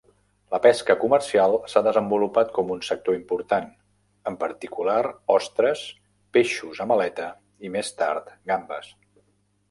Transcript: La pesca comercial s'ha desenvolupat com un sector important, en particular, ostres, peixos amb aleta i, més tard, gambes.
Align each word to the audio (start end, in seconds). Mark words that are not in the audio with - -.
La 0.53 0.57
pesca 0.65 0.93
comercial 1.01 1.51
s'ha 1.73 1.81
desenvolupat 1.87 2.53
com 2.55 2.71
un 2.75 2.79
sector 2.87 3.17
important, 3.17 3.67
en 4.31 4.37
particular, 4.43 5.01
ostres, 5.35 5.83
peixos 6.39 6.81
amb 6.87 6.95
aleta 6.97 7.27
i, 7.67 7.71
més 7.77 7.93
tard, 8.01 8.33
gambes. 8.53 8.89